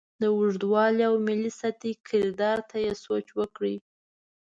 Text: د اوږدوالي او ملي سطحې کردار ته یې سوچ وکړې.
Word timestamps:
د 0.21 0.23
اوږدوالي 0.35 1.03
او 1.09 1.15
ملي 1.27 1.51
سطحې 1.61 1.93
کردار 2.07 2.59
ته 2.69 2.77
یې 2.85 2.93
سوچ 3.05 3.27
وکړې. 3.39 3.75